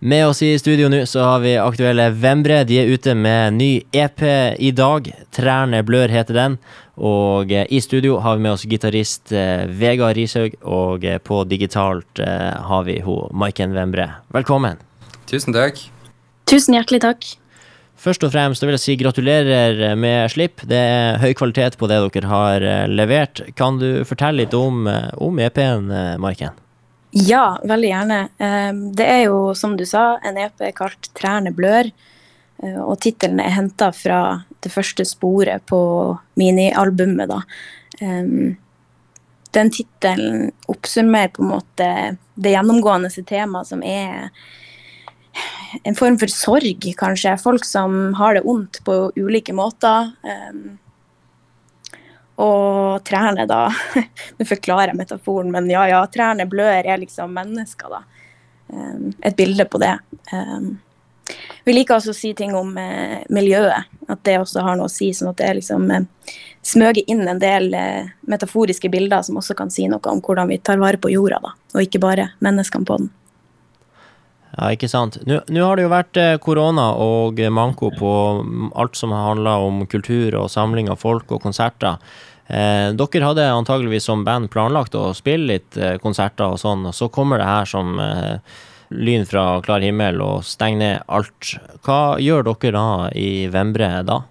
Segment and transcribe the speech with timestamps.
[0.00, 2.60] Med oss i studio nå så har vi aktuelle Vembre.
[2.62, 4.22] De er ute med ny EP
[4.62, 5.08] i dag.
[5.34, 6.54] 'Trærne blør' heter den.
[6.94, 11.40] Og eh, i studio har vi med oss gitarist eh, Vegard Rishaug, og eh, på
[11.50, 12.22] digitalt
[12.70, 14.06] har vi ho Maiken Vembre.
[14.30, 14.78] Velkommen.
[15.26, 15.82] Tusen takk.
[16.46, 17.28] Tusen hjertelig takk.
[17.98, 20.62] Først og fremst vil jeg si gratulerer med slipp.
[20.62, 23.42] Det er høy kvalitet på det dere har levert.
[23.58, 24.86] Kan du fortelle litt om,
[25.18, 25.90] om EP-en,
[26.22, 26.54] Maiken?
[27.10, 28.18] Ja, veldig gjerne.
[28.38, 31.92] Eh, Det er jo, som du sa, en EP kalt 'Trærne blør'.
[32.62, 37.40] eh, Og tittelen er henta fra det første sporet på minialbumet, da.
[38.00, 38.56] Eh,
[39.50, 44.30] Den tittelen oppsummerer på en måte det gjennomgående temaet som er
[45.84, 47.40] en form for sorg, kanskje.
[47.40, 50.12] Folk som har det vondt på ulike måter.
[52.38, 53.66] Og trærne, da
[54.38, 58.04] Nå forklarer jeg metaforen, men ja, ja, trærne blør er liksom mennesker, da.
[58.68, 59.94] Um, et bilde på det.
[60.32, 60.76] Um,
[61.64, 64.92] vi liker også å si ting om eh, miljøet, at det også har noe å
[64.92, 65.10] si.
[65.16, 66.06] Sånn at det liksom eh,
[66.64, 70.60] smøger inn en del eh, metaforiske bilder som også kan si noe om hvordan vi
[70.62, 71.54] tar vare på jorda, da.
[71.74, 73.12] Og ikke bare menneskene på den.
[74.54, 75.20] Ja, ikke sant.
[75.28, 79.84] Nå nå har det jo vært korona og manko på mm, alt som handler om
[79.86, 82.00] kultur og samling av folk og konserter.
[82.48, 86.96] Eh, dere hadde antageligvis som band planlagt å spille litt eh, konserter og sånn, og
[86.96, 88.56] så kommer det her som eh,
[88.88, 91.52] lyn fra klar himmel og stenger ned alt.
[91.84, 94.22] Hva gjør dere da i Vembre da?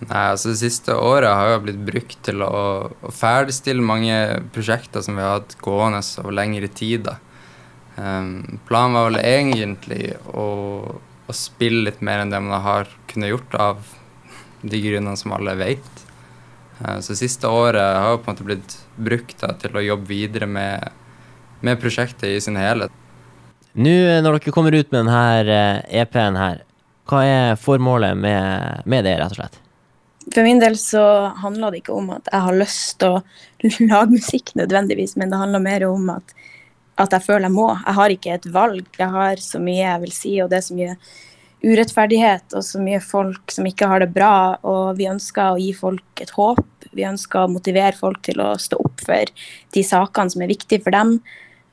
[0.00, 4.16] Nei, altså Det siste året har jo blitt brukt til å, å ferdigstille mange
[4.52, 7.08] prosjekter som vi har hatt gående over lengre tid.
[7.08, 7.18] da.
[7.96, 10.46] Um, planen var vel egentlig å,
[11.28, 13.82] å spille litt mer enn det man har kunnet gjort av
[14.62, 16.04] de grunnene som alle vet.
[16.80, 20.08] Uh, så siste året har jo på en måte blitt brukt da, til å jobbe
[20.08, 20.88] videre med,
[21.60, 22.92] med prosjektet i sin helhet.
[23.78, 25.64] Nå eh, når dere kommer ut med denne
[26.02, 26.62] EP-en her,
[27.10, 29.60] hva er formålet med, med det, rett og slett?
[30.30, 31.02] For min del så
[31.42, 33.22] handler det ikke om at jeg har lyst til å
[33.92, 36.34] lage musikk nødvendigvis, men det handler mer om at,
[37.02, 37.68] at jeg føler jeg må.
[37.74, 38.86] Jeg har ikke et valg.
[38.98, 40.96] Jeg har så mye jeg vil si, og det er så mye
[41.60, 44.56] urettferdighet og så mye folk som ikke har det bra.
[44.66, 46.64] Og vi ønsker å gi folk et håp.
[46.96, 49.32] Vi ønsker å motivere folk til å stå opp for
[49.74, 51.18] de sakene som er viktige for dem.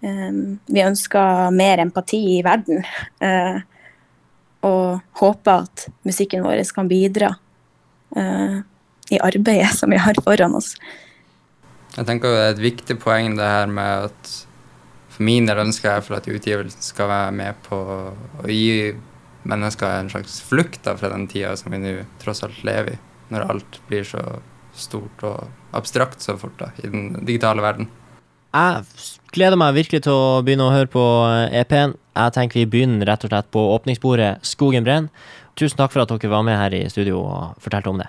[0.05, 2.83] Um, vi ønsker mer empati i verden.
[3.23, 3.63] Uh,
[4.67, 7.31] og håper at musikken vår kan bidra
[8.17, 8.57] uh,
[9.13, 10.73] i arbeidet som vi har foran oss.
[11.95, 14.33] Jeg tenker det er et viktig poeng det her med at
[15.17, 18.91] for min del ønsker jeg for at utgivelsen skal være med på å gi
[19.50, 23.00] mennesker en slags flukt da, fra den tida som vi nå tross alt lever i,
[23.34, 24.24] når alt blir så
[24.78, 25.47] stort og
[25.78, 27.90] abstrakt så fort da, i den digitale verden.
[28.56, 28.84] Jeg
[29.35, 31.03] gleder meg virkelig til å begynne å høre på
[31.52, 31.97] EP-en.
[32.18, 35.34] Jeg tenker vi begynner rett og slett på åpningsbordet Skogen brenner.
[35.58, 38.08] Tusen takk for at dere var med her i studio og fortalte om det.